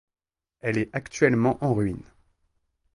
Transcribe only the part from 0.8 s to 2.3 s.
actuellement en ruines.